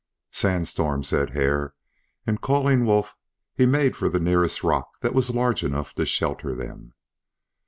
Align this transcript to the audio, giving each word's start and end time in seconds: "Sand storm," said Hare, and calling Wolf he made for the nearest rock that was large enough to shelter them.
"Sand 0.31 0.67
storm," 0.67 1.03
said 1.03 1.29
Hare, 1.29 1.75
and 2.25 2.41
calling 2.41 2.87
Wolf 2.87 3.15
he 3.53 3.67
made 3.67 3.95
for 3.95 4.09
the 4.09 4.19
nearest 4.19 4.63
rock 4.63 4.89
that 5.01 5.13
was 5.13 5.29
large 5.29 5.63
enough 5.63 5.93
to 5.93 6.07
shelter 6.07 6.55
them. 6.55 6.95